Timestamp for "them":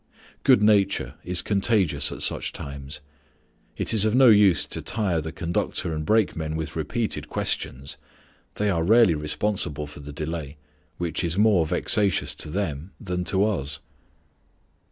12.49-12.93